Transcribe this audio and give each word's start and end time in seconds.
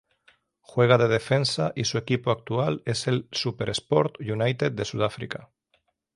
Juega 0.61 0.97
de 0.97 1.07
defensa 1.07 1.73
y 1.75 1.83
su 1.85 1.99
equipo 1.99 2.31
actual 2.31 2.81
es 2.87 3.05
el 3.07 3.29
SuperSport 3.31 4.19
United 4.21 4.71
de 4.71 4.83
Sudáfrica. 4.85 5.51